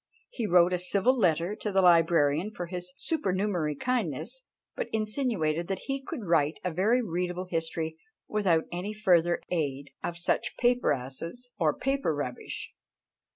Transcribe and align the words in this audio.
He 0.31 0.47
wrote 0.47 0.73
a 0.73 0.79
civil 0.79 1.15
letter 1.15 1.55
to 1.57 1.71
the 1.71 1.83
librarian 1.83 2.49
for 2.49 2.65
his 2.65 2.91
"supernumerary 2.97 3.75
kindness," 3.75 4.41
but 4.75 4.89
insinuated 4.91 5.67
that 5.67 5.81
he 5.85 6.01
could 6.01 6.25
write 6.25 6.59
a 6.63 6.71
very 6.73 7.03
readable 7.03 7.45
history 7.45 7.97
without 8.27 8.63
any 8.71 8.93
further 8.95 9.43
aid 9.51 9.91
of 10.03 10.17
such 10.17 10.57
paperasses 10.57 11.51
or 11.59 11.75
"paper 11.77 12.15
rubbish." 12.15 12.71